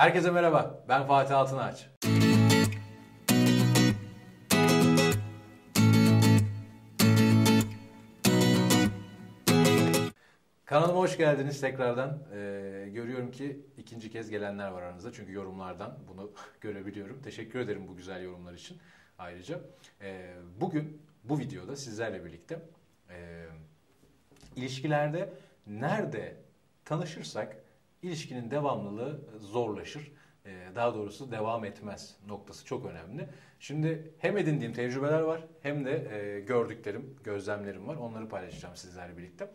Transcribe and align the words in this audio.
Herkese 0.00 0.30
merhaba, 0.30 0.84
ben 0.88 1.06
Fatih 1.06 1.36
Altınaç. 1.38 1.88
Kanalıma 10.64 10.98
hoş 10.98 11.16
geldiniz 11.16 11.60
tekrardan. 11.60 12.18
Ee, 12.32 12.88
görüyorum 12.92 13.30
ki 13.30 13.66
ikinci 13.76 14.10
kez 14.10 14.30
gelenler 14.30 14.68
var 14.70 14.82
aranızda. 14.82 15.12
Çünkü 15.12 15.32
yorumlardan 15.32 15.98
bunu 16.08 16.30
görebiliyorum. 16.60 17.22
Teşekkür 17.22 17.58
ederim 17.58 17.88
bu 17.88 17.96
güzel 17.96 18.22
yorumlar 18.22 18.54
için 18.54 18.78
ayrıca. 19.18 19.60
Ee, 20.00 20.34
bugün 20.60 21.02
bu 21.24 21.38
videoda 21.38 21.76
sizlerle 21.76 22.24
birlikte 22.24 22.62
e, 23.10 23.46
ilişkilerde 24.56 25.32
nerede 25.66 26.36
tanışırsak 26.84 27.56
ilişkinin 28.02 28.50
devamlılığı 28.50 29.20
zorlaşır. 29.38 30.12
Ee, 30.46 30.68
daha 30.74 30.94
doğrusu 30.94 31.30
devam 31.30 31.64
etmez 31.64 32.16
noktası 32.26 32.64
çok 32.64 32.86
önemli. 32.86 33.28
Şimdi 33.60 34.12
hem 34.18 34.36
edindiğim 34.36 34.72
tecrübeler 34.72 35.20
var 35.20 35.44
hem 35.62 35.84
de 35.84 36.16
e, 36.16 36.40
gördüklerim, 36.40 37.16
gözlemlerim 37.24 37.88
var. 37.88 37.96
Onları 37.96 38.28
paylaşacağım 38.28 38.76
sizlerle 38.76 39.16
birlikte. 39.18 39.50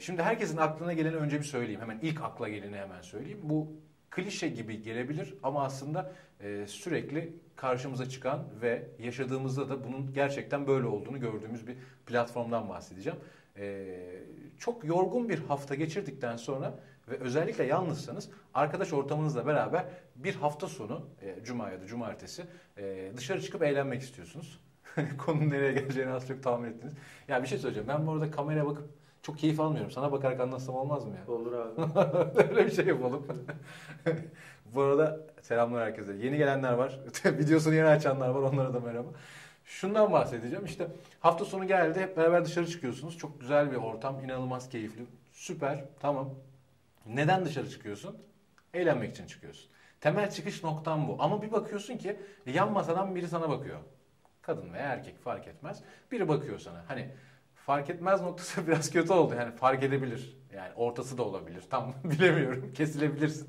Şimdi 0.00 0.22
herkesin 0.22 0.56
aklına 0.56 0.92
geleni 0.92 1.16
önce 1.16 1.38
bir 1.38 1.44
söyleyeyim. 1.44 1.80
Hemen 1.80 1.98
ilk 2.02 2.22
akla 2.22 2.48
geleni 2.48 2.76
hemen 2.76 3.02
söyleyeyim. 3.02 3.40
Bu 3.42 3.72
klişe 4.12 4.48
gibi 4.48 4.82
gelebilir 4.82 5.34
ama 5.42 5.64
aslında 5.64 6.12
e, 6.40 6.66
sürekli 6.66 7.32
karşımıza 7.56 8.08
çıkan 8.08 8.44
ve 8.62 8.86
yaşadığımızda 8.98 9.68
da 9.68 9.84
bunun 9.84 10.12
gerçekten 10.12 10.66
böyle 10.66 10.86
olduğunu 10.86 11.20
gördüğümüz 11.20 11.66
bir 11.66 11.76
platformdan 12.06 12.68
bahsedeceğim. 12.68 13.18
E, 13.56 13.86
çok 14.58 14.84
yorgun 14.84 15.28
bir 15.28 15.38
hafta 15.38 15.74
geçirdikten 15.74 16.36
sonra 16.36 16.78
ve 17.08 17.16
özellikle 17.16 17.64
yalnızsanız 17.64 18.30
arkadaş 18.54 18.92
ortamınızla 18.92 19.46
beraber 19.46 19.84
bir 20.16 20.34
hafta 20.34 20.68
sonu, 20.68 21.06
e, 21.22 21.44
cuma 21.44 21.70
ya 21.70 21.80
da 21.80 21.86
cumartesi 21.86 22.42
e, 22.78 23.12
dışarı 23.16 23.42
çıkıp 23.42 23.62
eğlenmek 23.62 24.02
istiyorsunuz. 24.02 24.60
Konunun 25.18 25.50
nereye 25.50 25.72
geleceğini 25.72 26.10
az 26.10 26.28
çok 26.28 26.42
tahmin 26.42 26.68
ettiniz. 26.68 26.94
Ya 27.28 27.42
bir 27.42 27.48
şey 27.48 27.58
söyleyeceğim. 27.58 27.88
Ben 27.88 28.06
bu 28.06 28.12
arada 28.12 28.30
kameraya 28.30 28.66
bakıp 28.66 29.01
çok 29.22 29.38
keyif 29.38 29.60
almıyorum. 29.60 29.90
Sana 29.90 30.12
bakarak 30.12 30.40
anlatsam 30.40 30.74
olmaz 30.74 31.04
mı 31.04 31.16
ya? 31.16 31.34
Olur 31.34 31.52
abi. 31.52 31.80
Öyle 32.50 32.66
bir 32.66 32.70
şey 32.70 32.86
yapalım. 32.86 33.26
Bu 34.74 34.82
arada 34.82 35.20
selamlar 35.42 35.84
herkese. 35.84 36.12
Yeni 36.12 36.36
gelenler 36.36 36.72
var. 36.72 37.00
Videosunu 37.24 37.74
yeni 37.74 37.86
açanlar 37.86 38.28
var. 38.28 38.42
Onlara 38.42 38.74
da 38.74 38.80
merhaba. 38.80 39.08
Şundan 39.64 40.12
bahsedeceğim. 40.12 40.64
İşte 40.64 40.86
hafta 41.20 41.44
sonu 41.44 41.66
geldi. 41.66 42.00
Hep 42.00 42.16
beraber 42.16 42.44
dışarı 42.44 42.66
çıkıyorsunuz. 42.66 43.18
Çok 43.18 43.40
güzel 43.40 43.70
bir 43.70 43.76
ortam. 43.76 44.24
inanılmaz 44.24 44.68
keyifli. 44.68 45.06
Süper. 45.32 45.84
Tamam. 46.00 46.30
Neden 47.06 47.44
dışarı 47.44 47.70
çıkıyorsun? 47.70 48.16
Eğlenmek 48.74 49.10
için 49.10 49.26
çıkıyorsun. 49.26 49.70
Temel 50.00 50.30
çıkış 50.30 50.64
noktam 50.64 51.08
bu. 51.08 51.16
Ama 51.18 51.42
bir 51.42 51.52
bakıyorsun 51.52 51.98
ki 51.98 52.20
yan 52.46 52.72
masadan 52.72 53.14
biri 53.14 53.28
sana 53.28 53.48
bakıyor. 53.48 53.78
Kadın 54.42 54.72
veya 54.72 54.84
erkek 54.84 55.18
fark 55.18 55.48
etmez. 55.48 55.82
Biri 56.12 56.28
bakıyor 56.28 56.58
sana. 56.58 56.84
Hani 56.88 57.08
fark 57.66 57.90
etmez 57.90 58.20
noktası 58.20 58.66
biraz 58.66 58.90
kötü 58.90 59.12
oldu. 59.12 59.34
Yani 59.34 59.52
fark 59.52 59.82
edebilir. 59.82 60.36
Yani 60.54 60.70
ortası 60.76 61.18
da 61.18 61.22
olabilir. 61.22 61.62
Tam 61.70 61.94
bilemiyorum. 62.04 62.72
Kesilebilirsin. 62.74 63.48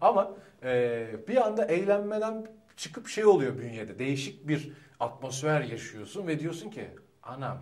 Ama 0.00 0.30
e, 0.62 1.06
bir 1.28 1.36
anda 1.36 1.64
eğlenmeden 1.64 2.46
çıkıp 2.76 3.08
şey 3.08 3.24
oluyor 3.24 3.58
bünyede. 3.58 3.98
Değişik 3.98 4.48
bir 4.48 4.72
atmosfer 5.00 5.60
yaşıyorsun 5.60 6.26
ve 6.26 6.40
diyorsun 6.40 6.70
ki 6.70 6.88
anam 7.22 7.58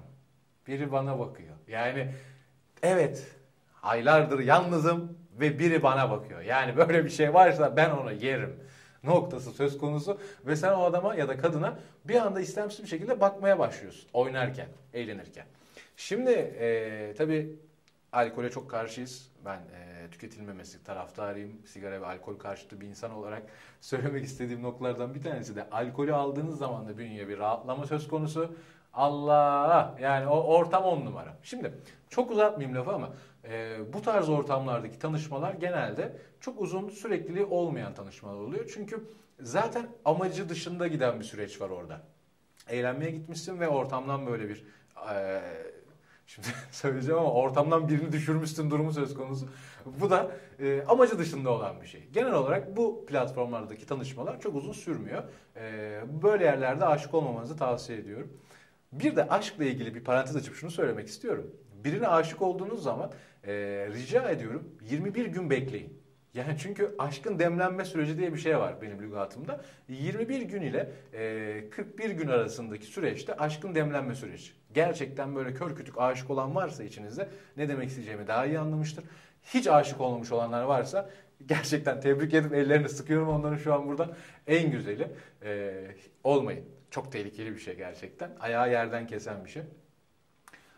biri 0.66 0.92
bana 0.92 1.18
bakıyor. 1.18 1.54
Yani 1.68 2.14
evet 2.82 3.26
aylardır 3.82 4.38
yalnızım 4.38 5.18
ve 5.40 5.58
biri 5.58 5.82
bana 5.82 6.10
bakıyor. 6.10 6.40
Yani 6.40 6.76
böyle 6.76 7.04
bir 7.04 7.10
şey 7.10 7.34
varsa 7.34 7.76
ben 7.76 7.90
onu 7.90 8.12
yerim 8.12 8.60
noktası 9.04 9.50
söz 9.50 9.78
konusu 9.78 10.18
ve 10.46 10.56
sen 10.56 10.72
o 10.72 10.84
adama 10.84 11.14
ya 11.14 11.28
da 11.28 11.38
kadına 11.38 11.78
bir 12.04 12.14
anda 12.14 12.40
istemsiz 12.40 12.82
bir 12.82 12.88
şekilde 12.88 13.20
bakmaya 13.20 13.58
başlıyorsun 13.58 14.08
oynarken, 14.12 14.68
eğlenirken. 14.92 15.46
Şimdi 15.96 16.30
e, 16.30 17.14
tabii 17.18 17.56
alkole 18.12 18.50
çok 18.50 18.70
karşıyız. 18.70 19.30
Ben 19.44 19.56
e, 19.58 20.10
tüketilmemesi 20.10 20.84
taraftarıyım. 20.84 21.66
Sigara 21.66 22.00
ve 22.00 22.06
alkol 22.06 22.38
karşıtı 22.38 22.80
bir 22.80 22.86
insan 22.86 23.10
olarak 23.10 23.42
söylemek 23.80 24.24
istediğim 24.24 24.62
noktalardan 24.62 25.14
bir 25.14 25.22
tanesi 25.22 25.56
de 25.56 25.70
alkolü 25.70 26.14
aldığınız 26.14 26.58
zaman 26.58 26.88
da 26.88 26.98
bünyeye 26.98 27.28
bir 27.28 27.38
rahatlama 27.38 27.86
söz 27.86 28.08
konusu. 28.08 28.56
Allah 28.94 29.94
yani 30.00 30.26
o 30.26 30.40
ortam 30.40 30.84
on 30.84 31.04
numara. 31.04 31.36
Şimdi 31.42 31.72
çok 32.10 32.30
uzatmayayım 32.30 32.78
lafı 32.78 32.90
ama 32.90 33.14
e, 33.44 33.78
bu 33.92 34.02
tarz 34.02 34.28
ortamlardaki 34.28 34.98
tanışmalar 34.98 35.54
genelde 35.54 36.16
çok 36.40 36.60
uzun 36.60 36.88
sürekliliği 36.88 37.44
olmayan 37.44 37.94
tanışmalar 37.94 38.36
oluyor. 38.36 38.70
Çünkü 38.74 39.04
zaten 39.40 39.86
amacı 40.04 40.48
dışında 40.48 40.86
giden 40.86 41.20
bir 41.20 41.24
süreç 41.24 41.60
var 41.60 41.70
orada. 41.70 42.00
Eğlenmeye 42.68 43.10
gitmişsin 43.10 43.60
ve 43.60 43.68
ortamdan 43.68 44.26
böyle 44.26 44.48
bir 44.48 44.64
e, 45.10 45.40
Şimdi 46.26 46.48
söyleyeceğim 46.70 47.20
ama 47.20 47.32
ortamdan 47.32 47.88
birini 47.88 48.12
düşürmüşsün 48.12 48.70
durumu 48.70 48.92
söz 48.92 49.14
konusu. 49.14 49.48
Bu 50.00 50.10
da 50.10 50.30
e, 50.60 50.84
amacı 50.88 51.18
dışında 51.18 51.50
olan 51.50 51.80
bir 51.82 51.86
şey. 51.86 52.08
Genel 52.12 52.32
olarak 52.32 52.76
bu 52.76 53.06
platformlardaki 53.06 53.86
tanışmalar 53.86 54.40
çok 54.40 54.54
uzun 54.54 54.72
sürmüyor. 54.72 55.22
E, 55.56 56.00
böyle 56.22 56.44
yerlerde 56.44 56.84
aşık 56.84 57.14
olmamanızı 57.14 57.56
tavsiye 57.56 57.98
ediyorum. 57.98 58.32
Bir 58.92 59.16
de 59.16 59.28
aşkla 59.28 59.64
ilgili 59.64 59.94
bir 59.94 60.04
parantez 60.04 60.36
açıp 60.36 60.54
şunu 60.54 60.70
söylemek 60.70 61.08
istiyorum. 61.08 61.50
Birine 61.84 62.08
aşık 62.08 62.42
olduğunuz 62.42 62.82
zaman 62.82 63.12
e, 63.46 63.52
rica 63.92 64.30
ediyorum 64.30 64.68
21 64.90 65.26
gün 65.26 65.50
bekleyin. 65.50 66.03
Yani 66.34 66.56
çünkü 66.58 66.94
aşkın 66.98 67.38
demlenme 67.38 67.84
süreci 67.84 68.18
diye 68.18 68.32
bir 68.32 68.38
şey 68.38 68.58
var 68.58 68.82
benim 68.82 69.02
lügatımda. 69.02 69.60
21 69.88 70.42
gün 70.42 70.62
ile 70.62 70.92
e, 71.12 71.70
41 71.70 72.10
gün 72.10 72.28
arasındaki 72.28 72.86
süreçte 72.86 73.36
aşkın 73.36 73.74
demlenme 73.74 74.14
süreci. 74.14 74.52
Gerçekten 74.74 75.36
böyle 75.36 75.54
kör 75.54 75.76
kütük 75.76 75.98
aşık 75.98 76.30
olan 76.30 76.54
varsa 76.54 76.84
içinizde 76.84 77.28
ne 77.56 77.68
demek 77.68 77.88
isteyeceğimi 77.88 78.26
daha 78.26 78.46
iyi 78.46 78.58
anlamıştır. 78.58 79.04
Hiç 79.42 79.66
aşık 79.66 80.00
olmamış 80.00 80.32
olanlar 80.32 80.62
varsa 80.62 81.10
gerçekten 81.46 82.00
tebrik 82.00 82.34
edip 82.34 82.54
ellerini 82.54 82.88
sıkıyorum 82.88 83.28
onların 83.28 83.56
şu 83.56 83.74
an 83.74 83.88
buradan. 83.88 84.14
En 84.46 84.70
güzeli 84.70 85.08
e, 85.42 85.72
olmayın. 86.24 86.64
Çok 86.90 87.12
tehlikeli 87.12 87.54
bir 87.54 87.58
şey 87.58 87.76
gerçekten. 87.76 88.30
Ayağı 88.40 88.70
yerden 88.70 89.06
kesen 89.06 89.44
bir 89.44 89.50
şey. 89.50 89.62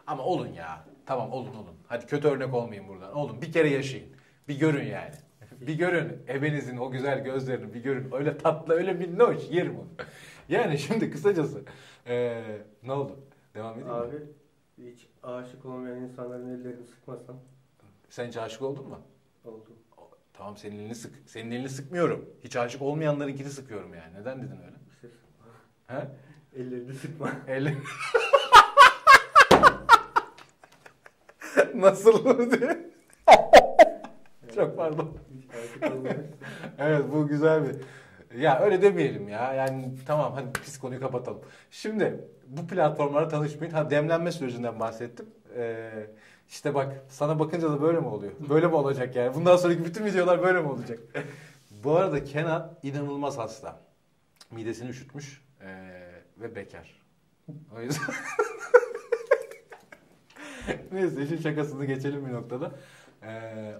Ama 0.07 0.23
olun 0.23 0.53
ya. 0.53 0.85
Tamam 1.07 1.33
olun 1.33 1.55
olun. 1.55 1.77
Hadi 1.87 2.07
kötü 2.07 2.29
örnek 2.29 2.55
olmayın 2.55 2.89
buradan. 2.89 3.17
Olun 3.17 3.43
bir 3.43 3.53
kere 3.53 3.69
yaşayın. 3.71 4.09
Bir 4.49 4.59
görün 4.59 4.87
yani. 4.87 5.15
Bir 5.61 5.75
görün 5.79 6.23
ebenizin 6.29 6.77
o 6.77 6.91
güzel 6.91 7.25
gözlerini 7.25 7.75
bir 7.75 7.81
görün. 7.83 8.13
Öyle 8.13 8.39
tatlı 8.39 8.75
öyle 8.75 8.93
minnoş 8.93 9.51
yerim 9.51 9.77
onu. 9.79 9.89
Yani 10.49 10.79
şimdi 10.79 11.11
kısacası 11.11 11.63
ee, 12.07 12.43
ne 12.83 12.93
oldu? 12.93 13.17
Devam 13.55 13.73
edeyim 13.73 13.89
mi? 13.89 13.95
Abi 13.95 14.17
hiç 14.79 15.07
aşık 15.23 15.65
olmayan 15.65 15.97
insanların 15.97 16.61
ellerini 16.61 16.87
sıkmasam 16.87 17.37
Sen 18.09 18.29
hiç 18.29 18.37
aşık 18.37 18.63
oldun 18.63 18.89
mu? 18.89 19.01
oldu. 19.45 19.71
Tamam 20.33 20.57
senin 20.57 20.79
elini 20.79 20.95
sık. 20.95 21.15
Senin 21.27 21.51
elini 21.51 21.69
sıkmıyorum. 21.69 22.31
Hiç 22.45 22.57
aşık 22.57 22.83
olmayanlarınkini 22.83 23.51
sıkıyorum 23.51 23.95
yani. 23.95 24.15
Neden 24.21 24.39
dedin 24.43 24.57
öyle? 24.67 24.77
İşte 24.93 25.09
He? 25.87 26.09
ellerini 26.57 26.95
sıkma. 26.95 27.31
El... 27.49 27.75
Nasıl 31.75 32.51
diye? 32.51 32.91
Çok 34.55 34.77
pardon. 34.77 35.19
Evet 36.79 37.05
bu 37.13 37.29
güzel 37.29 37.65
bir. 37.65 37.77
Ya 38.41 38.61
öyle 38.61 38.83
demeyelim 38.83 39.29
ya. 39.29 39.55
Yani 39.55 39.95
tamam 40.07 40.33
hadi 40.35 40.53
pis 40.53 40.79
konuyu 40.79 41.01
kapatalım. 41.01 41.41
Şimdi 41.71 42.25
bu 42.47 42.67
platformlara 42.67 43.29
tanışmayın. 43.29 43.73
Ha 43.73 43.91
demlenme 43.91 44.33
sürecinden 44.33 44.81
bahsettim. 44.81 45.27
Ee, 45.57 45.91
işte 46.49 46.75
bak 46.75 47.05
sana 47.09 47.39
bakınca 47.39 47.71
da 47.71 47.83
böyle 47.83 48.01
mi 48.01 48.07
oluyor? 48.07 48.33
Böyle 48.49 48.67
mi 48.67 48.75
olacak 48.75 49.17
yani? 49.17 49.35
Bundan 49.35 49.57
sonraki 49.57 49.85
bütün 49.85 50.05
videolar 50.05 50.43
böyle 50.43 50.61
mi 50.61 50.69
olacak? 50.69 50.99
bu 51.85 51.97
arada 51.97 52.25
Kenan 52.25 52.79
inanılmaz 52.83 53.39
hasta. 53.39 53.81
Midesini 54.51 54.91
üşütmüş 54.91 55.43
ee, 55.61 55.67
ve 56.39 56.55
bekar. 56.55 57.03
O 57.77 57.81
yüzden... 57.81 58.15
Neyse 60.93 61.23
işin 61.23 61.37
şakasını 61.37 61.85
geçelim 61.85 62.27
bir 62.27 62.33
noktada. 62.33 62.73
Ee, 63.23 63.75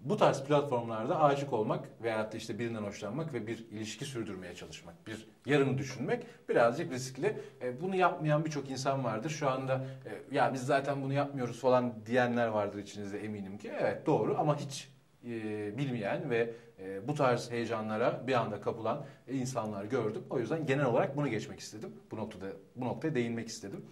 bu 0.00 0.16
tarz 0.16 0.44
platformlarda 0.44 1.20
aşık 1.20 1.52
olmak 1.52 1.88
veyahut 2.02 2.32
da 2.32 2.36
işte 2.36 2.58
birinden 2.58 2.82
hoşlanmak 2.82 3.34
ve 3.34 3.46
bir 3.46 3.58
ilişki 3.70 4.04
sürdürmeye 4.04 4.54
çalışmak, 4.54 5.06
bir 5.06 5.28
yarını 5.46 5.78
düşünmek 5.78 6.26
birazcık 6.48 6.92
riskli. 6.92 7.40
E, 7.62 7.80
bunu 7.80 7.96
yapmayan 7.96 8.44
birçok 8.44 8.70
insan 8.70 9.04
vardır. 9.04 9.30
Şu 9.30 9.50
anda 9.50 9.84
e, 10.32 10.36
ya 10.36 10.54
biz 10.54 10.62
zaten 10.62 11.02
bunu 11.02 11.12
yapmıyoruz 11.12 11.60
falan 11.60 11.94
diyenler 12.06 12.46
vardır 12.46 12.78
içinizde 12.78 13.24
eminim 13.24 13.58
ki. 13.58 13.72
Evet 13.80 14.06
doğru 14.06 14.36
ama 14.38 14.58
hiç 14.58 14.88
e, 15.24 15.78
bilmeyen 15.78 16.30
ve 16.30 16.54
e, 16.78 17.08
bu 17.08 17.14
tarz 17.14 17.50
heyecanlara 17.50 18.26
bir 18.26 18.32
anda 18.32 18.60
kapılan 18.60 19.04
insanlar 19.28 19.84
gördüm. 19.84 20.22
O 20.30 20.38
yüzden 20.38 20.66
genel 20.66 20.84
olarak 20.84 21.16
bunu 21.16 21.28
geçmek 21.28 21.60
istedim. 21.60 21.92
Bu 22.10 22.16
noktada 22.16 22.46
bu 22.76 22.84
noktaya 22.84 23.14
değinmek 23.14 23.48
istedim. 23.48 23.84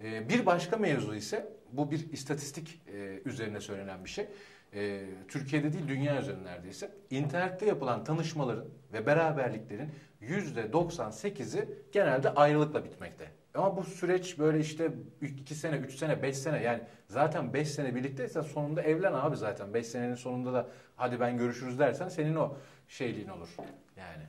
E, 0.00 0.28
bir 0.28 0.46
başka 0.46 0.76
mevzu 0.76 1.14
ise 1.14 1.52
bu 1.72 1.90
bir 1.90 2.12
istatistik 2.12 2.80
e, 2.86 3.20
üzerine 3.24 3.60
söylenen 3.60 4.04
bir 4.04 4.10
şey. 4.10 4.26
E, 4.74 5.04
Türkiye'de 5.28 5.72
değil 5.72 5.88
dünya 5.88 6.20
üzerinde 6.20 6.44
neredeyse 6.44 6.90
internette 7.10 7.66
yapılan 7.66 8.04
tanışmaların 8.04 8.64
ve 8.92 9.06
beraberliklerin 9.06 9.90
%98'i 10.22 11.68
genelde 11.92 12.30
ayrılıkla 12.30 12.84
bitmekte. 12.84 13.30
Ama 13.54 13.76
bu 13.76 13.84
süreç 13.84 14.38
böyle 14.38 14.60
işte 14.60 14.90
2 15.22 15.54
sene, 15.54 15.76
3 15.76 15.94
sene, 15.94 16.22
5 16.22 16.38
sene 16.38 16.62
yani 16.62 16.80
zaten 17.06 17.52
5 17.52 17.68
sene 17.68 17.94
birlikteysen 17.94 18.40
sonunda 18.40 18.82
evlen 18.82 19.12
abi 19.12 19.36
zaten. 19.36 19.74
5 19.74 19.86
senenin 19.86 20.14
sonunda 20.14 20.52
da 20.52 20.66
hadi 20.96 21.20
ben 21.20 21.38
görüşürüz 21.38 21.78
dersen 21.78 22.08
senin 22.08 22.34
o 22.34 22.56
şeyliğin 22.88 23.28
olur. 23.28 23.48
Yani. 23.96 24.24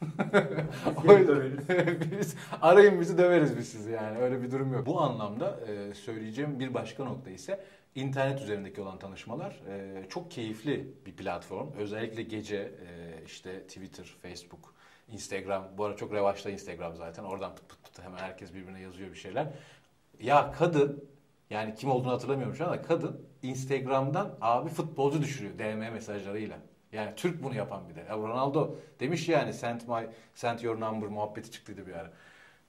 biz 2.20 2.36
arayın 2.62 3.00
bizi 3.00 3.18
döveriz 3.18 3.58
biz 3.58 3.68
sizi 3.68 3.92
yani 3.92 4.18
öyle 4.18 4.42
bir 4.42 4.50
durum 4.50 4.72
yok. 4.72 4.86
Bu 4.86 5.00
anlamda 5.00 5.60
e, 5.68 5.94
söyleyeceğim 5.94 6.60
bir 6.60 6.74
başka 6.74 7.04
nokta 7.04 7.30
ise 7.30 7.60
internet 7.94 8.40
üzerindeki 8.40 8.80
olan 8.80 8.98
tanışmalar 8.98 9.60
e, 9.68 10.06
çok 10.08 10.30
keyifli 10.30 10.94
bir 11.06 11.12
platform. 11.16 11.72
Özellikle 11.78 12.22
gece 12.22 12.56
e, 12.56 13.24
işte 13.26 13.60
Twitter, 13.60 14.04
Facebook, 14.22 14.74
Instagram. 15.08 15.68
Bu 15.78 15.84
ara 15.84 15.96
çok 15.96 16.12
revaçta 16.12 16.50
Instagram 16.50 16.96
zaten. 16.96 17.24
Oradan 17.24 17.54
pıt 17.54 17.68
pıt 17.68 17.84
pıt 17.84 18.04
hemen 18.04 18.18
herkes 18.18 18.54
birbirine 18.54 18.80
yazıyor 18.80 19.10
bir 19.10 19.16
şeyler. 19.16 19.46
Ya 20.20 20.52
kadın 20.52 21.04
yani 21.50 21.74
kim 21.74 21.90
olduğunu 21.90 22.12
hatırlamıyorum 22.12 22.54
şu 22.54 22.66
anda 22.66 22.82
kadın 22.82 23.26
Instagram'dan 23.42 24.38
abi 24.40 24.70
futbolcu 24.70 25.22
düşürüyor 25.22 25.58
DM 25.58 25.92
mesajlarıyla. 25.92 26.58
Yani 26.92 27.12
Türk 27.16 27.42
bunu 27.42 27.54
yapan 27.54 27.88
bir 27.88 27.94
de. 27.94 28.00
Ya 28.00 28.16
Ronaldo 28.16 28.76
demiş 29.00 29.28
yani 29.28 29.52
send 29.52 29.80
my 29.80 30.06
send 30.34 30.60
your 30.60 30.80
number 30.80 31.08
muhabbeti 31.08 31.50
çıktıydı 31.50 31.86
bir 31.86 31.92
ara. 31.92 32.12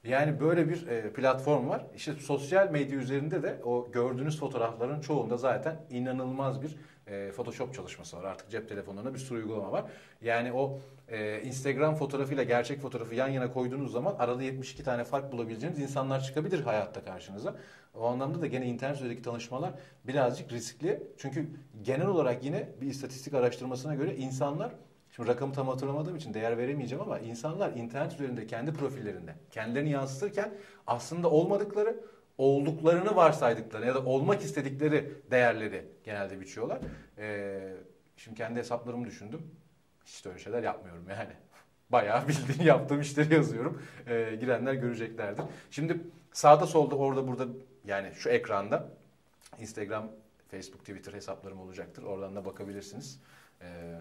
Yani 0.07 0.39
böyle 0.39 0.69
bir 0.69 0.87
e, 0.87 1.13
platform 1.13 1.69
var. 1.69 1.85
İşte 1.95 2.13
sosyal 2.13 2.69
medya 2.69 2.99
üzerinde 2.99 3.43
de 3.43 3.61
o 3.63 3.91
gördüğünüz 3.91 4.39
fotoğrafların 4.39 5.01
çoğunda 5.01 5.37
zaten 5.37 5.81
inanılmaz 5.89 6.61
bir 6.61 6.75
e, 7.07 7.31
Photoshop 7.31 7.73
çalışması 7.73 8.17
var. 8.17 8.23
Artık 8.23 8.49
cep 8.49 8.69
telefonlarında 8.69 9.13
bir 9.13 9.19
sürü 9.19 9.37
uygulama 9.37 9.71
var. 9.71 9.85
Yani 10.21 10.53
o 10.53 10.79
e, 11.07 11.41
Instagram 11.41 11.95
fotoğrafıyla 11.95 12.43
gerçek 12.43 12.81
fotoğrafı 12.81 13.15
yan 13.15 13.27
yana 13.27 13.53
koyduğunuz 13.53 13.91
zaman 13.91 14.15
arada 14.19 14.43
72 14.43 14.83
tane 14.83 15.03
fark 15.03 15.31
bulabileceğiniz 15.31 15.79
insanlar 15.79 16.21
çıkabilir 16.21 16.61
hayatta 16.61 17.03
karşınıza. 17.03 17.55
O 17.93 18.05
anlamda 18.05 18.41
da 18.41 18.47
gene 18.47 18.65
internet 18.65 18.95
üzerindeki 18.95 19.21
tanışmalar 19.21 19.73
birazcık 20.07 20.51
riskli. 20.51 21.03
Çünkü 21.17 21.49
genel 21.81 22.07
olarak 22.07 22.43
yine 22.43 22.69
bir 22.81 22.87
istatistik 22.87 23.33
araştırmasına 23.33 23.95
göre 23.95 24.15
insanlar 24.15 24.71
Şimdi 25.15 25.29
rakamı 25.29 25.53
tam 25.53 25.67
hatırlamadığım 25.67 26.15
için 26.15 26.33
değer 26.33 26.57
veremeyeceğim 26.57 27.03
ama 27.03 27.19
insanlar 27.19 27.71
internet 27.71 28.13
üzerinde 28.13 28.47
kendi 28.47 28.73
profillerinde 28.73 29.35
kendilerini 29.51 29.89
yansıtırken 29.89 30.53
aslında 30.87 31.29
olmadıkları, 31.29 31.99
olduklarını 32.37 33.15
varsaydıkları 33.15 33.85
ya 33.85 33.95
da 33.95 34.05
olmak 34.05 34.41
istedikleri 34.41 35.11
değerleri 35.31 35.85
genelde 36.03 36.41
biçiyorlar. 36.41 36.79
Ee, 37.17 37.73
şimdi 38.17 38.37
kendi 38.37 38.59
hesaplarımı 38.59 39.05
düşündüm. 39.05 39.41
Hiç 40.05 40.25
de 40.25 40.29
öyle 40.29 40.39
şeyler 40.39 40.63
yapmıyorum 40.63 41.05
yani. 41.09 41.33
Bayağı 41.89 42.27
bildiğin 42.27 42.63
yaptığım 42.67 43.01
işleri 43.01 43.33
yazıyorum. 43.33 43.81
Ee, 44.07 44.37
girenler 44.39 44.73
göreceklerdir. 44.73 45.45
Şimdi 45.71 45.97
sağda 46.33 46.67
solda 46.67 46.95
orada 46.95 47.27
burada 47.27 47.47
yani 47.85 48.11
şu 48.15 48.29
ekranda 48.29 48.89
Instagram, 49.59 50.11
Facebook, 50.51 50.79
Twitter 50.79 51.13
hesaplarım 51.13 51.59
olacaktır. 51.59 52.03
Oradan 52.03 52.35
da 52.35 52.45
bakabilirsiniz. 52.45 53.19
Ee, 53.61 53.95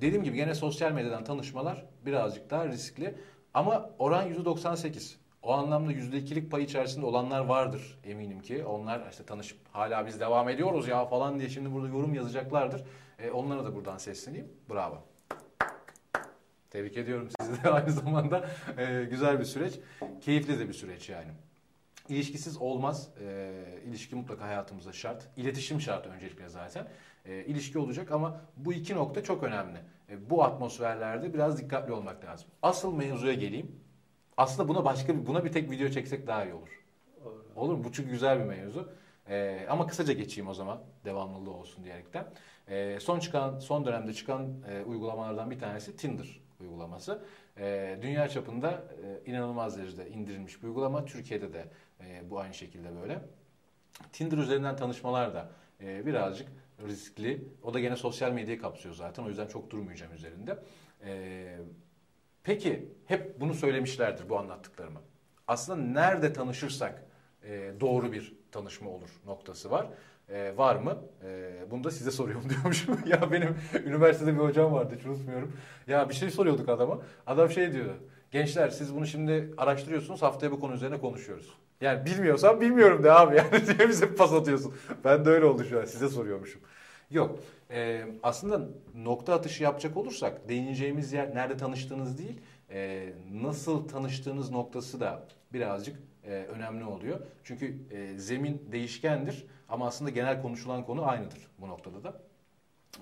dediğim 0.00 0.24
gibi 0.24 0.36
gene 0.36 0.54
sosyal 0.54 0.92
medyadan 0.92 1.24
tanışmalar 1.24 1.86
birazcık 2.06 2.50
daha 2.50 2.68
riskli. 2.68 3.14
Ama 3.54 3.90
oran 3.98 4.32
%98. 4.32 5.16
O 5.42 5.52
anlamda 5.52 5.92
%2'lik 5.92 6.50
pay 6.50 6.62
içerisinde 6.62 7.06
olanlar 7.06 7.40
vardır 7.40 7.98
eminim 8.04 8.40
ki. 8.40 8.64
Onlar 8.64 9.10
işte 9.10 9.24
tanışıp 9.24 9.58
hala 9.72 10.06
biz 10.06 10.20
devam 10.20 10.48
ediyoruz 10.48 10.88
ya 10.88 11.04
falan 11.06 11.38
diye 11.38 11.48
şimdi 11.48 11.72
burada 11.72 11.88
yorum 11.88 12.14
yazacaklardır. 12.14 12.84
E, 13.18 13.30
onlara 13.30 13.64
da 13.64 13.74
buradan 13.74 13.98
sesleneyim. 13.98 14.48
Bravo. 14.70 14.98
Tebrik 16.70 16.96
ediyorum 16.96 17.28
sizi 17.40 17.64
de 17.64 17.70
aynı 17.70 17.90
zamanda. 17.92 18.48
E, 18.78 19.04
güzel 19.04 19.38
bir 19.40 19.44
süreç. 19.44 19.74
Keyifli 20.20 20.58
de 20.58 20.68
bir 20.68 20.72
süreç 20.72 21.08
yani. 21.08 21.30
İlişkisiz 22.08 22.56
olmaz. 22.56 23.10
E, 23.20 23.52
ilişki 23.86 24.16
mutlaka 24.16 24.44
hayatımıza 24.44 24.92
şart. 24.92 25.28
İletişim 25.36 25.80
şart 25.80 26.06
öncelikle 26.06 26.48
zaten. 26.48 26.88
E, 27.24 27.44
ilişki 27.44 27.78
olacak 27.78 28.12
ama 28.12 28.40
bu 28.56 28.72
iki 28.72 28.94
nokta 28.94 29.22
çok 29.22 29.42
önemli. 29.42 29.78
E, 30.10 30.30
bu 30.30 30.44
atmosferlerde 30.44 31.34
biraz 31.34 31.58
dikkatli 31.58 31.92
olmak 31.92 32.24
lazım. 32.24 32.48
Asıl 32.62 32.94
mevzuya 32.94 33.34
geleyim. 33.34 33.80
Aslında 34.36 34.68
buna 34.68 34.84
başka 34.84 35.18
bir, 35.18 35.26
buna 35.26 35.44
bir 35.44 35.52
tek 35.52 35.70
video 35.70 35.88
çeksek 35.88 36.26
daha 36.26 36.44
iyi 36.44 36.54
olur. 36.54 36.84
Olur 37.56 37.74
mu? 37.74 37.84
Bu 37.84 37.92
çünkü 37.92 38.10
güzel 38.10 38.38
bir 38.38 38.44
mevzu. 38.44 38.92
E, 39.28 39.66
ama 39.68 39.86
kısaca 39.86 40.12
geçeyim 40.12 40.48
o 40.48 40.54
zaman 40.54 40.82
devamlılığı 41.04 41.50
olsun 41.50 41.84
diyerekten. 41.84 42.26
E, 42.68 43.00
son 43.00 43.18
çıkan 43.18 43.58
son 43.58 43.84
dönemde 43.84 44.12
çıkan 44.12 44.54
e, 44.68 44.82
uygulamalardan 44.82 45.50
bir 45.50 45.58
tanesi 45.58 45.96
Tinder 45.96 46.40
uygulaması. 46.64 47.22
E, 47.58 47.98
dünya 48.02 48.28
çapında 48.28 48.70
e, 48.70 49.30
inanılmaz 49.30 49.78
derecede 49.78 50.10
indirilmiş 50.10 50.62
bir 50.62 50.68
uygulama. 50.68 51.04
Türkiye'de 51.04 51.52
de 51.52 51.68
e, 52.00 52.30
bu 52.30 52.40
aynı 52.40 52.54
şekilde 52.54 52.96
böyle. 53.02 53.18
Tinder 54.12 54.38
üzerinden 54.38 54.76
tanışmalar 54.76 55.34
da 55.34 55.50
e, 55.80 56.06
birazcık 56.06 56.48
riskli. 56.86 57.48
O 57.62 57.74
da 57.74 57.80
gene 57.80 57.96
sosyal 57.96 58.32
medyayı 58.32 58.60
kapsıyor 58.60 58.94
zaten. 58.94 59.22
O 59.22 59.28
yüzden 59.28 59.46
çok 59.46 59.70
durmayacağım 59.70 60.14
üzerinde. 60.14 60.58
E, 61.04 61.56
peki 62.42 62.88
hep 63.06 63.40
bunu 63.40 63.54
söylemişlerdir 63.54 64.28
bu 64.28 64.38
anlattıklarımı. 64.38 65.00
Aslında 65.46 66.00
nerede 66.00 66.32
tanışırsak 66.32 67.04
e, 67.42 67.72
doğru 67.80 68.12
bir 68.12 68.34
tanışma 68.54 68.90
olur 68.90 69.10
noktası 69.26 69.70
var. 69.70 69.86
E, 70.28 70.56
var 70.56 70.76
mı? 70.76 70.98
E, 71.24 71.52
bunu 71.70 71.84
da 71.84 71.90
size 71.90 72.10
soruyorum 72.10 72.48
diyormuşum. 72.50 72.98
ya 73.06 73.32
benim 73.32 73.56
üniversitede 73.86 74.34
bir 74.34 74.40
hocam 74.40 74.72
vardı 74.72 74.94
hiç 74.98 75.06
unutmuyorum. 75.06 75.52
Ya 75.86 76.08
bir 76.08 76.14
şey 76.14 76.30
soruyorduk 76.30 76.68
adama. 76.68 76.98
Adam 77.26 77.50
şey 77.50 77.72
diyordu. 77.72 77.92
Gençler 78.30 78.68
siz 78.68 78.94
bunu 78.94 79.06
şimdi 79.06 79.54
araştırıyorsunuz 79.56 80.22
haftaya 80.22 80.52
bu 80.52 80.60
konu 80.60 80.74
üzerine 80.74 81.00
konuşuyoruz. 81.00 81.48
Yani 81.80 82.06
bilmiyorsan 82.06 82.60
bilmiyorum 82.60 83.02
de 83.02 83.12
abi 83.12 83.36
yani 83.52 83.78
diye 83.78 83.88
bize 83.88 84.14
pas 84.14 84.32
atıyorsun. 84.32 84.74
Ben 85.04 85.24
de 85.24 85.30
öyle 85.30 85.44
oldu 85.44 85.64
şu 85.64 85.80
an 85.80 85.84
size 85.84 86.08
soruyormuşum. 86.08 86.60
Yok 87.10 87.38
e, 87.70 88.04
aslında 88.22 88.68
nokta 88.94 89.34
atışı 89.34 89.62
yapacak 89.62 89.96
olursak 89.96 90.48
değineceğimiz 90.48 91.12
yer 91.12 91.34
nerede 91.34 91.56
tanıştığınız 91.56 92.18
değil 92.18 92.40
e, 92.70 93.12
nasıl 93.32 93.88
tanıştığınız 93.88 94.50
noktası 94.50 95.00
da 95.00 95.26
birazcık 95.52 95.96
e, 96.26 96.30
önemli 96.30 96.84
oluyor. 96.84 97.20
Çünkü 97.44 97.78
e, 97.90 98.18
zemin 98.18 98.68
değişkendir 98.72 99.46
ama 99.68 99.86
aslında 99.86 100.10
genel 100.10 100.42
konuşulan 100.42 100.84
konu 100.84 101.08
aynıdır 101.08 101.48
bu 101.58 101.68
noktada 101.68 102.04
da. 102.04 102.20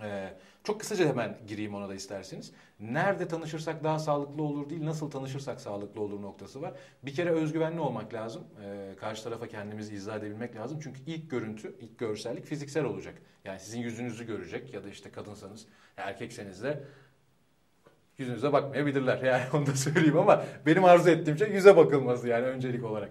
Ee, 0.02 0.34
çok 0.64 0.80
kısaca 0.80 1.08
hemen 1.08 1.38
gireyim 1.46 1.74
ona 1.74 1.88
da 1.88 1.94
isterseniz. 1.94 2.52
Nerede 2.80 3.28
tanışırsak 3.28 3.84
daha 3.84 3.98
sağlıklı 3.98 4.42
olur 4.42 4.70
değil, 4.70 4.84
nasıl 4.84 5.10
tanışırsak 5.10 5.60
sağlıklı 5.60 6.00
olur 6.00 6.22
noktası 6.22 6.62
var. 6.62 6.72
Bir 7.02 7.14
kere 7.14 7.30
özgüvenli 7.30 7.80
olmak 7.80 8.14
lazım. 8.14 8.44
Ee, 8.64 8.94
karşı 9.00 9.24
tarafa 9.24 9.48
kendimizi 9.48 9.94
izah 9.94 10.16
edebilmek 10.16 10.56
lazım. 10.56 10.80
Çünkü 10.82 11.00
ilk 11.06 11.30
görüntü, 11.30 11.76
ilk 11.80 11.98
görsellik 11.98 12.44
fiziksel 12.44 12.84
olacak. 12.84 13.14
Yani 13.44 13.60
sizin 13.60 13.80
yüzünüzü 13.80 14.26
görecek 14.26 14.74
ya 14.74 14.84
da 14.84 14.88
işte 14.88 15.10
kadınsanız, 15.10 15.66
erkekseniz 15.96 16.62
de 16.62 16.84
yüzünüze 18.22 18.52
bakmayabilirler. 18.52 19.22
Yani 19.22 19.42
onu 19.52 19.66
da 19.66 19.74
söyleyeyim 19.74 20.18
ama 20.18 20.44
benim 20.66 20.84
arzu 20.84 21.10
ettiğim 21.10 21.38
şey 21.38 21.50
yüze 21.50 21.76
bakılması 21.76 22.28
yani 22.28 22.46
öncelik 22.46 22.84
olarak. 22.84 23.10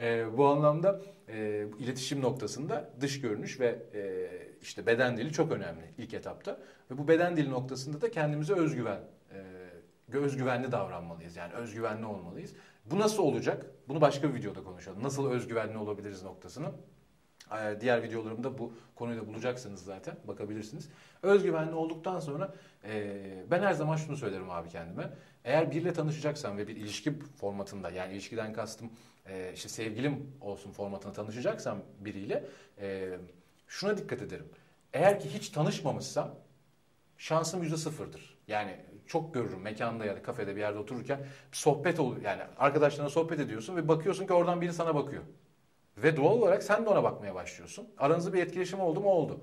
Ee, 0.00 0.24
bu 0.36 0.46
anlamda 0.46 1.00
e, 1.28 1.66
iletişim 1.78 2.22
noktasında 2.22 2.90
dış 3.00 3.20
görünüş 3.20 3.60
ve 3.60 3.78
e, 3.94 4.28
işte 4.62 4.86
beden 4.86 5.16
dili 5.16 5.32
çok 5.32 5.52
önemli 5.52 5.82
ilk 5.98 6.14
etapta. 6.14 6.58
Ve 6.90 6.98
bu 6.98 7.08
beden 7.08 7.36
dili 7.36 7.50
noktasında 7.50 8.00
da 8.00 8.10
kendimize 8.10 8.54
özgüven, 8.54 9.00
e, 10.12 10.16
özgüvenli 10.16 10.72
davranmalıyız. 10.72 11.36
Yani 11.36 11.52
özgüvenli 11.52 12.06
olmalıyız. 12.06 12.52
Bu 12.84 12.98
nasıl 12.98 13.22
olacak? 13.22 13.66
Bunu 13.88 14.00
başka 14.00 14.28
bir 14.28 14.34
videoda 14.34 14.64
konuşalım. 14.64 15.02
Nasıl 15.02 15.30
özgüvenli 15.30 15.78
olabiliriz 15.78 16.22
noktasını. 16.22 16.72
E, 17.60 17.80
diğer 17.80 18.02
videolarımda 18.02 18.58
bu 18.58 18.72
konuyu 18.94 19.20
da 19.20 19.26
bulacaksınız 19.26 19.84
zaten. 19.84 20.16
Bakabilirsiniz. 20.28 20.88
Özgüvenli 21.22 21.74
olduktan 21.74 22.20
sonra 22.20 22.54
e, 22.84 23.20
ben 23.50 23.62
her 23.62 23.72
zaman 23.72 23.96
şunu 23.96 24.16
söylerim 24.16 24.50
abi 24.50 24.68
kendime. 24.68 25.10
Eğer 25.44 25.70
biriyle 25.70 25.92
tanışacaksam 25.92 26.58
ve 26.58 26.68
bir 26.68 26.76
ilişki 26.76 27.18
formatında 27.18 27.90
yani 27.90 28.12
ilişkiden 28.12 28.52
kastım 28.52 28.90
e, 29.26 29.52
işte 29.54 29.68
sevgilim 29.68 30.32
olsun 30.40 30.72
formatına 30.72 31.12
tanışacaksam 31.12 31.78
biriyle 32.00 32.44
e, 32.80 33.18
şuna 33.68 33.98
dikkat 33.98 34.22
ederim. 34.22 34.48
Eğer 34.92 35.20
ki 35.20 35.34
hiç 35.34 35.48
tanışmamışsam 35.48 36.34
şansım 37.18 37.62
yüzde 37.62 37.76
sıfırdır. 37.76 38.38
Yani 38.48 38.76
çok 39.06 39.34
görürüm 39.34 39.60
mekanda 39.60 40.04
ya 40.04 40.16
da 40.16 40.22
kafede 40.22 40.56
bir 40.56 40.60
yerde 40.60 40.78
otururken 40.78 41.20
sohbet 41.52 42.00
oluyor. 42.00 42.22
Yani 42.22 42.42
arkadaşlarına 42.58 43.10
sohbet 43.10 43.40
ediyorsun 43.40 43.76
ve 43.76 43.88
bakıyorsun 43.88 44.26
ki 44.26 44.32
oradan 44.32 44.60
biri 44.60 44.72
sana 44.72 44.94
bakıyor. 44.94 45.22
Ve 45.96 46.16
doğal 46.16 46.32
olarak 46.32 46.62
sen 46.62 46.84
de 46.84 46.88
ona 46.88 47.02
bakmaya 47.04 47.34
başlıyorsun. 47.34 47.88
Aranızda 47.98 48.32
bir 48.32 48.42
etkileşim 48.42 48.80
oldu 48.80 49.00
mu 49.00 49.08
oldu. 49.10 49.40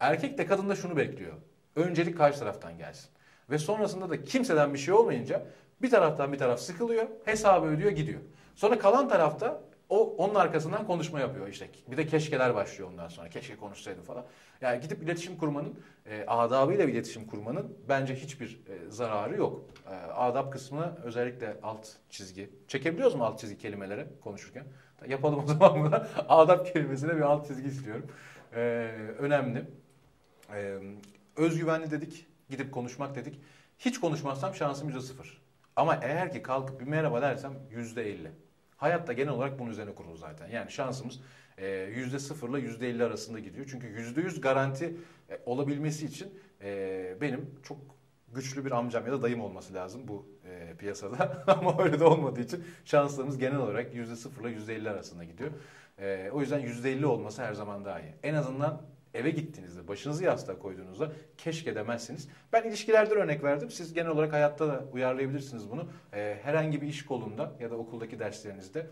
Erkek 0.00 0.38
de 0.38 0.46
kadın 0.46 0.68
da 0.68 0.76
şunu 0.76 0.96
bekliyor. 0.96 1.32
Öncelik 1.76 2.18
karşı 2.18 2.38
taraftan 2.38 2.78
gelsin. 2.78 3.10
Ve 3.50 3.58
sonrasında 3.58 4.10
da 4.10 4.24
kimseden 4.24 4.74
bir 4.74 4.78
şey 4.78 4.94
olmayınca 4.94 5.46
bir 5.82 5.90
taraftan 5.90 6.32
bir 6.32 6.38
taraf 6.38 6.60
sıkılıyor, 6.60 7.06
hesabı 7.24 7.66
ödüyor 7.66 7.90
gidiyor. 7.90 8.20
Sonra 8.54 8.78
kalan 8.78 9.08
tarafta 9.08 9.60
O 9.88 10.16
onun 10.16 10.34
arkasından 10.34 10.86
konuşma 10.86 11.20
yapıyor 11.20 11.48
işte. 11.48 11.68
Bir 11.90 11.96
de 11.96 12.06
keşkeler 12.06 12.54
başlıyor 12.54 12.90
ondan 12.90 13.08
sonra. 13.08 13.28
Keşke 13.28 13.56
konuşsaydım 13.56 14.02
falan. 14.02 14.24
Yani 14.60 14.80
gidip 14.80 15.02
iletişim 15.02 15.38
kurmanın, 15.38 15.80
e, 16.06 16.24
adabıyla 16.26 16.84
iletişim 16.84 17.26
kurmanın 17.26 17.78
bence 17.88 18.14
hiçbir 18.14 18.48
e, 18.68 18.90
zararı 18.90 19.36
yok. 19.36 19.64
E, 19.90 19.94
adab 20.12 20.52
kısmına 20.52 20.96
özellikle 21.04 21.56
alt 21.62 21.88
çizgi. 22.10 22.50
Çekebiliyoruz 22.68 23.14
mu 23.14 23.24
alt 23.24 23.38
çizgi 23.40 23.58
kelimelere 23.58 24.06
konuşurken? 24.24 24.64
Yapalım 25.06 25.44
o 25.44 25.46
zaman 25.46 25.80
bunu. 25.80 26.04
adab 26.28 26.66
kelimesine 26.66 27.16
bir 27.16 27.20
alt 27.20 27.48
çizgi 27.48 27.68
istiyorum. 27.68 28.06
E, 28.54 28.60
önemli. 29.18 29.64
E, 30.54 30.78
özgüvenli 31.36 31.90
dedik, 31.90 32.26
gidip 32.50 32.72
konuşmak 32.72 33.14
dedik. 33.14 33.40
Hiç 33.78 34.00
konuşmazsam 34.00 34.54
şansım 34.54 34.88
yüzde 34.88 35.00
sıfır. 35.00 35.42
Ama 35.76 35.98
eğer 36.02 36.32
ki 36.32 36.42
kalkıp 36.42 36.80
bir 36.80 36.86
merhaba 36.86 37.22
dersem 37.22 37.52
yüzde 37.70 38.10
elli. 38.10 38.30
Hayatta 38.76 39.12
genel 39.12 39.32
olarak 39.32 39.58
bunun 39.58 39.70
üzerine 39.70 39.94
kurulu 39.94 40.16
zaten. 40.16 40.48
Yani 40.48 40.70
şansımız 40.70 41.20
e, 41.58 41.68
yüzde 41.68 42.18
sıfırla 42.18 42.58
yüzde 42.58 42.88
elli 42.88 43.04
arasında 43.04 43.38
gidiyor. 43.38 43.66
Çünkü 43.70 43.86
yüzde 43.86 44.20
yüz 44.20 44.40
garanti 44.40 44.96
e, 45.30 45.40
olabilmesi 45.46 46.06
için 46.06 46.40
e, 46.62 47.16
benim 47.20 47.50
çok 47.62 47.78
güçlü 48.34 48.64
bir 48.64 48.70
amcam 48.70 49.06
ya 49.06 49.12
da 49.12 49.22
dayım 49.22 49.40
olması 49.40 49.74
lazım 49.74 50.08
bu 50.08 50.26
piyasada. 50.74 51.44
Ama 51.46 51.82
öyle 51.82 52.00
de 52.00 52.04
olmadığı 52.04 52.40
için 52.40 52.64
şanslarımız 52.84 53.38
genel 53.38 53.58
olarak 53.58 53.94
yüzde 53.94 54.16
sıfırla 54.16 54.50
yüzde 54.50 54.74
elli 54.74 54.90
arasında 54.90 55.24
gidiyor. 55.24 55.50
O 56.32 56.40
yüzden 56.40 56.58
yüzde 56.58 56.92
elli 56.92 57.06
olması 57.06 57.42
her 57.42 57.54
zaman 57.54 57.84
daha 57.84 58.00
iyi. 58.00 58.14
En 58.22 58.34
azından 58.34 58.82
eve 59.14 59.30
gittiğinizde, 59.30 59.88
başınızı 59.88 60.24
yastığa 60.24 60.58
koyduğunuzda 60.58 61.12
keşke 61.38 61.74
demezsiniz. 61.74 62.28
Ben 62.52 62.62
ilişkilerde 62.62 63.14
örnek 63.14 63.44
verdim. 63.44 63.70
Siz 63.70 63.94
genel 63.94 64.10
olarak 64.10 64.32
hayatta 64.32 64.68
da 64.68 64.84
uyarlayabilirsiniz 64.92 65.70
bunu. 65.70 65.88
Ee, 66.12 66.38
herhangi 66.42 66.82
bir 66.82 66.86
iş 66.86 67.04
kolunda 67.06 67.52
ya 67.60 67.70
da 67.70 67.76
okuldaki 67.76 68.18
derslerinizde 68.18 68.86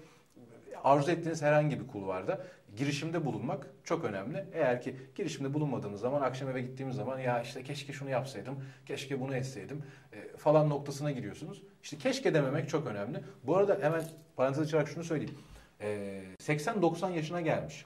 arzu 0.85 1.11
ettiğiniz 1.11 1.42
herhangi 1.42 1.80
bir 1.80 1.87
kulvarda 1.87 2.45
girişimde 2.76 3.25
bulunmak 3.25 3.66
çok 3.85 4.04
önemli. 4.04 4.45
Eğer 4.52 4.83
ki 4.83 4.97
girişimde 5.14 5.54
bulunmadığınız 5.54 6.00
zaman 6.00 6.21
akşam 6.23 6.49
eve 6.49 6.61
gittiğimiz 6.61 6.97
zaman 6.97 7.18
ya 7.18 7.42
işte 7.42 7.62
keşke 7.62 7.92
şunu 7.92 8.11
yapsaydım, 8.11 8.64
keşke 8.87 9.21
bunu 9.21 9.37
etseydim 9.37 9.83
e, 10.12 10.37
falan 10.37 10.71
noktasına 10.71 11.11
giriyorsunuz. 11.11 11.62
İşte 11.83 11.99
keşke 11.99 12.35
dememek 12.35 12.68
çok 12.68 12.87
önemli. 12.87 13.21
Bu 13.45 13.56
arada 13.56 13.78
hemen 13.80 14.02
parantez 14.37 14.62
açarak 14.62 14.88
şunu 14.88 15.04
söyleyeyim. 15.04 15.38
E, 15.80 16.23
80-90 16.40 17.12
yaşına 17.12 17.40
gelmiş 17.40 17.85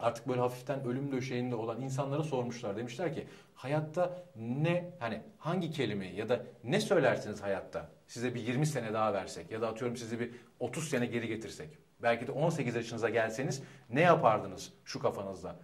artık 0.00 0.28
böyle 0.28 0.40
hafiften 0.40 0.84
ölüm 0.84 1.12
döşeğinde 1.12 1.54
olan 1.54 1.80
insanlara 1.80 2.22
sormuşlar. 2.22 2.76
Demişler 2.76 3.14
ki 3.14 3.26
hayatta 3.54 4.24
ne 4.36 4.90
hani 4.98 5.22
hangi 5.38 5.70
kelimeyi 5.70 6.16
ya 6.16 6.28
da 6.28 6.42
ne 6.64 6.80
söylersiniz 6.80 7.42
hayatta 7.42 7.88
size 8.06 8.34
bir 8.34 8.40
20 8.40 8.66
sene 8.66 8.92
daha 8.92 9.14
versek 9.14 9.50
ya 9.50 9.60
da 9.60 9.68
atıyorum 9.68 9.96
sizi 9.96 10.20
bir 10.20 10.30
30 10.60 10.88
sene 10.88 11.06
geri 11.06 11.28
getirsek. 11.28 11.78
Belki 12.02 12.26
de 12.26 12.32
18 12.32 12.74
yaşınıza 12.74 13.08
gelseniz 13.08 13.62
ne 13.90 14.00
yapardınız 14.00 14.72
şu 14.84 15.00
kafanızda 15.00 15.56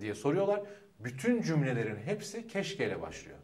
diye 0.00 0.14
soruyorlar. 0.14 0.60
Bütün 1.00 1.42
cümlelerin 1.42 1.96
hepsi 1.96 2.48
keşkeyle 2.48 3.02
başlıyor 3.02 3.38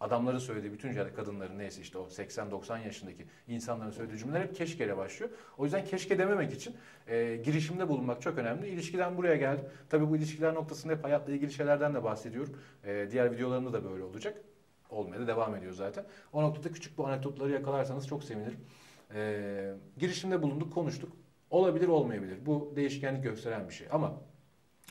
adamların 0.00 0.38
söylediği 0.38 0.72
bütün 0.72 0.88
cümleler, 0.88 1.14
kadınların 1.14 1.58
neyse 1.58 1.80
işte 1.80 1.98
o 1.98 2.06
80-90 2.06 2.84
yaşındaki 2.84 3.26
insanların 3.48 3.90
söylediği 3.90 4.18
cümleler 4.18 4.40
hep 4.40 4.56
keşkeyle 4.56 4.96
başlıyor. 4.96 5.30
O 5.58 5.64
yüzden 5.64 5.84
keşke 5.84 6.18
dememek 6.18 6.52
için 6.52 6.76
e, 7.06 7.36
girişimde 7.36 7.88
bulunmak 7.88 8.22
çok 8.22 8.38
önemli. 8.38 8.68
İlişkiden 8.68 9.16
buraya 9.16 9.36
geldim. 9.36 9.64
Tabii 9.90 10.10
bu 10.10 10.16
ilişkiler 10.16 10.54
noktasında 10.54 10.92
hep 10.92 11.04
hayatla 11.04 11.32
ilgili 11.32 11.52
şeylerden 11.52 11.94
de 11.94 12.04
bahsediyorum. 12.04 12.58
E, 12.84 13.08
diğer 13.10 13.32
videolarımda 13.32 13.72
da 13.72 13.84
böyle 13.84 14.04
olacak. 14.04 14.42
Olmaya 14.90 15.26
devam 15.26 15.56
ediyor 15.56 15.72
zaten. 15.72 16.04
O 16.32 16.42
noktada 16.42 16.72
küçük 16.72 16.98
bu 16.98 17.06
anekdotları 17.06 17.52
yakalarsanız 17.52 18.08
çok 18.08 18.24
sevinirim. 18.24 18.60
E, 19.14 19.74
girişimde 19.98 20.42
bulunduk, 20.42 20.72
konuştuk. 20.72 21.12
Olabilir, 21.50 21.88
olmayabilir. 21.88 22.46
Bu 22.46 22.72
değişkenlik 22.76 23.22
gösteren 23.22 23.68
bir 23.68 23.74
şey. 23.74 23.86
Ama 23.90 24.20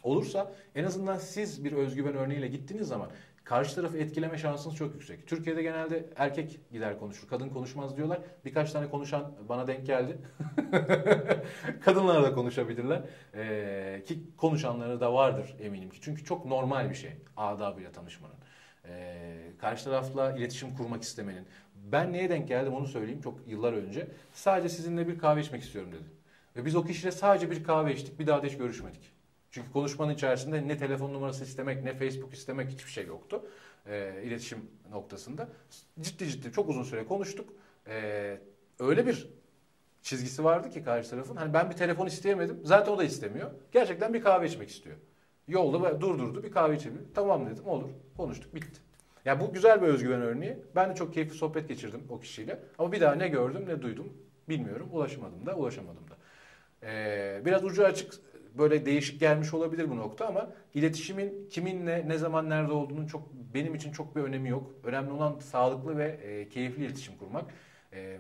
olursa 0.03 0.53
en 0.75 0.83
azından 0.83 1.17
siz 1.17 1.65
bir 1.65 1.71
özgüven 1.71 2.15
örneğiyle 2.15 2.47
gittiğiniz 2.47 2.87
zaman 2.87 3.09
karşı 3.43 3.75
tarafı 3.75 3.97
etkileme 3.97 4.37
şansınız 4.37 4.75
çok 4.75 4.93
yüksek. 4.93 5.27
Türkiye'de 5.27 5.61
genelde 5.61 6.05
erkek 6.15 6.59
gider 6.71 6.99
konuşur, 6.99 7.27
kadın 7.27 7.49
konuşmaz 7.49 7.97
diyorlar. 7.97 8.19
Birkaç 8.45 8.71
tane 8.71 8.89
konuşan 8.89 9.31
bana 9.49 9.67
denk 9.67 9.85
geldi. 9.85 10.17
Kadınlar 11.81 12.23
da 12.23 12.33
konuşabilirler. 12.33 13.01
Ee, 13.35 14.03
ki 14.05 14.19
konuşanları 14.37 14.99
da 14.99 15.13
vardır 15.13 15.55
eminim 15.59 15.89
ki. 15.89 15.97
Çünkü 16.01 16.25
çok 16.25 16.45
normal 16.45 16.89
bir 16.89 16.95
şey 16.95 17.11
adabıyla 17.37 17.91
tanışmanın. 17.91 18.35
Ee, 18.85 19.37
karşı 19.59 19.85
tarafla 19.85 20.37
iletişim 20.37 20.75
kurmak 20.75 21.03
istemenin. 21.03 21.47
Ben 21.75 22.13
neye 22.13 22.29
denk 22.29 22.47
geldim 22.47 22.73
onu 22.73 22.87
söyleyeyim 22.87 23.21
çok 23.21 23.47
yıllar 23.47 23.73
önce. 23.73 24.07
Sadece 24.33 24.69
sizinle 24.69 25.07
bir 25.07 25.17
kahve 25.17 25.41
içmek 25.41 25.63
istiyorum 25.63 25.91
dedi. 25.91 26.16
Ve 26.57 26.65
biz 26.65 26.75
o 26.75 26.83
kişiyle 26.83 27.11
sadece 27.11 27.51
bir 27.51 27.63
kahve 27.63 27.93
içtik. 27.93 28.19
Bir 28.19 28.27
daha 28.27 28.43
da 28.43 28.47
hiç 28.47 28.57
görüşmedik. 28.57 29.13
Çünkü 29.51 29.71
konuşmanın 29.71 30.13
içerisinde 30.13 30.67
ne 30.67 30.77
telefon 30.77 31.13
numarası 31.13 31.43
istemek 31.43 31.83
ne 31.83 31.93
Facebook 31.93 32.33
istemek 32.33 32.69
hiçbir 32.69 32.91
şey 32.91 33.05
yoktu. 33.05 33.45
E, 33.85 34.21
iletişim 34.23 34.59
noktasında. 34.91 35.49
Ciddi 36.01 36.27
ciddi 36.27 36.51
çok 36.51 36.69
uzun 36.69 36.83
süre 36.83 37.05
konuştuk. 37.05 37.49
E, 37.87 38.37
öyle 38.79 39.07
bir 39.07 39.29
çizgisi 40.01 40.43
vardı 40.43 40.69
ki 40.69 40.83
karşı 40.83 41.09
tarafın. 41.09 41.35
Hani 41.35 41.53
ben 41.53 41.69
bir 41.69 41.75
telefon 41.75 42.05
isteyemedim. 42.05 42.59
Zaten 42.63 42.91
o 42.91 42.97
da 42.97 43.03
istemiyor. 43.03 43.51
Gerçekten 43.71 44.13
bir 44.13 44.21
kahve 44.21 44.47
içmek 44.47 44.69
istiyor. 44.69 44.95
Yolda 45.47 46.01
durdurdu 46.01 46.43
bir 46.43 46.51
kahve 46.51 46.75
içelim. 46.75 47.07
Tamam 47.15 47.45
dedim 47.49 47.67
olur. 47.67 47.89
Konuştuk 48.17 48.55
bitti. 48.55 48.81
Ya 49.25 49.33
yani 49.33 49.41
bu 49.41 49.53
güzel 49.53 49.81
bir 49.81 49.87
özgüven 49.87 50.21
örneği. 50.21 50.57
Ben 50.75 50.89
de 50.89 50.95
çok 50.95 51.13
keyifli 51.13 51.37
sohbet 51.37 51.67
geçirdim 51.67 52.01
o 52.09 52.19
kişiyle. 52.19 52.59
Ama 52.77 52.91
bir 52.91 53.01
daha 53.01 53.15
ne 53.15 53.27
gördüm 53.27 53.65
ne 53.67 53.81
duydum 53.81 54.13
bilmiyorum. 54.49 54.89
Ulaşamadım 54.91 55.45
da 55.45 55.55
ulaşamadım 55.55 56.09
da. 56.09 56.17
Ee, 56.83 57.41
biraz 57.45 57.63
ucu 57.63 57.85
açık 57.85 58.13
böyle 58.57 58.85
değişik 58.85 59.19
gelmiş 59.19 59.53
olabilir 59.53 59.89
bu 59.89 59.97
nokta 59.97 60.27
ama 60.27 60.49
iletişimin 60.73 61.49
kiminle 61.49 62.07
ne 62.07 62.17
zaman 62.17 62.49
nerede 62.49 62.71
olduğunun 62.71 63.07
çok 63.07 63.33
benim 63.53 63.75
için 63.75 63.91
çok 63.91 64.15
bir 64.15 64.21
önemi 64.21 64.49
yok. 64.49 64.71
Önemli 64.83 65.11
olan 65.11 65.39
sağlıklı 65.39 65.97
ve 65.97 66.05
e, 66.05 66.49
keyifli 66.49 66.85
iletişim 66.85 67.17
kurmak. 67.17 67.45
E, 67.93 68.17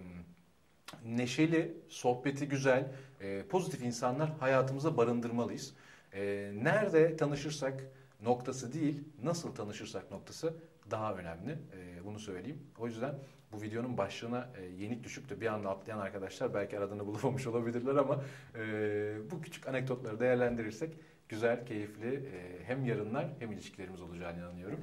neşeli, 1.05 1.77
sohbeti 1.87 2.47
güzel, 2.47 2.91
e, 3.21 3.43
pozitif 3.49 3.81
insanlar 3.81 4.29
hayatımıza 4.39 4.97
barındırmalıyız. 4.97 5.73
E, 6.13 6.51
nerede 6.63 7.17
tanışırsak 7.17 7.83
noktası 8.21 8.73
değil, 8.73 9.03
nasıl 9.23 9.55
tanışırsak 9.55 10.11
noktası 10.11 10.53
daha 10.91 11.15
önemli. 11.15 11.51
E, 11.51 12.05
bunu 12.05 12.19
söyleyeyim. 12.19 12.63
O 12.77 12.87
yüzden 12.87 13.15
bu 13.51 13.61
videonun 13.61 13.97
başlığına 13.97 14.49
e, 14.57 14.63
yenik 14.63 15.03
düşüp 15.03 15.29
de 15.29 15.41
bir 15.41 15.47
anda 15.47 15.69
atlayan 15.69 15.99
arkadaşlar 15.99 16.53
belki 16.53 16.77
aradığını 16.77 17.07
bulamamış 17.07 17.47
olabilirler 17.47 17.95
ama 17.95 18.23
e, 18.55 19.31
bu 19.31 19.41
küçük 19.41 19.67
anekdotları 19.67 20.19
değerlendirirsek 20.19 20.93
güzel, 21.29 21.65
keyifli 21.65 22.15
e, 22.15 22.63
hem 22.65 22.85
yarınlar 22.85 23.27
hem 23.39 23.51
ilişkilerimiz 23.51 24.01
olacağını 24.01 24.37
inanıyorum. 24.37 24.79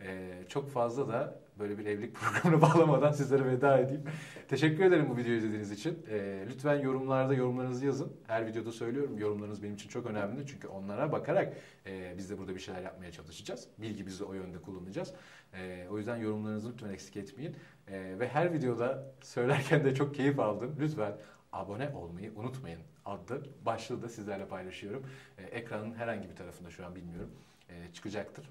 E, 0.00 0.30
çok 0.48 0.70
fazla 0.70 1.08
da 1.08 1.40
böyle 1.58 1.78
bir 1.78 1.86
evlilik 1.86 2.14
programına 2.42 2.62
bağlamadan 2.62 3.12
sizlere 3.12 3.46
veda 3.46 3.78
edeyim. 3.78 4.04
Teşekkür 4.48 4.84
ederim 4.84 5.06
bu 5.10 5.16
videoyu 5.16 5.38
izlediğiniz 5.38 5.70
için. 5.70 6.06
E, 6.10 6.44
lütfen 6.48 6.80
yorumlarda 6.80 7.34
yorumlarınızı 7.34 7.86
yazın. 7.86 8.12
Her 8.26 8.46
videoda 8.46 8.72
söylüyorum 8.72 9.18
yorumlarınız 9.18 9.62
benim 9.62 9.74
için 9.74 9.88
çok 9.88 10.06
önemli. 10.06 10.46
Çünkü 10.46 10.68
onlara 10.68 11.12
bakarak 11.12 11.56
e, 11.86 12.14
biz 12.18 12.30
de 12.30 12.38
burada 12.38 12.54
bir 12.54 12.60
şeyler 12.60 12.82
yapmaya 12.82 13.12
çalışacağız. 13.12 13.68
Bilgi 13.78 14.06
bizi 14.06 14.24
o 14.24 14.34
yönde 14.34 14.58
kullanacağız. 14.58 15.14
E, 15.54 15.86
o 15.90 15.98
yüzden 15.98 16.16
yorumlarınızı 16.16 16.72
lütfen 16.72 16.90
eksik 16.90 17.16
etmeyin. 17.16 17.56
E, 17.88 18.18
ve 18.18 18.28
her 18.28 18.52
videoda 18.52 19.12
söylerken 19.22 19.84
de 19.84 19.94
çok 19.94 20.14
keyif 20.14 20.38
aldım. 20.38 20.76
Lütfen 20.80 21.12
abone 21.52 21.88
olmayı 21.88 22.32
unutmayın 22.36 22.80
adlı 23.04 23.42
başlığı 23.66 24.02
da 24.02 24.08
sizlerle 24.08 24.46
paylaşıyorum. 24.46 25.06
E, 25.38 25.42
ekranın 25.42 25.94
herhangi 25.94 26.30
bir 26.30 26.36
tarafında 26.36 26.70
şu 26.70 26.86
an 26.86 26.94
bilmiyorum. 26.94 27.30
E, 27.68 27.92
çıkacaktır. 27.92 28.50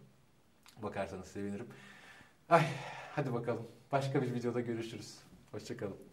Bakarsanız 0.84 1.28
sevinirim. 1.28 1.68
Ay, 2.50 2.66
hadi 3.16 3.34
bakalım. 3.34 3.68
Başka 3.92 4.22
bir 4.22 4.36
videoda 4.36 4.62
görüşürüz. 4.62 5.18
Hoşçakalın. 5.52 6.13